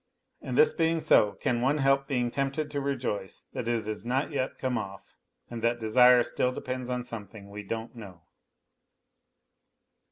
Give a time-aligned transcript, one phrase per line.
[0.41, 4.31] And this being so, can one help being tempted to rejoice that it has not
[4.31, 5.13] yet come off,
[5.47, 8.21] and that desire still depends on something we don't know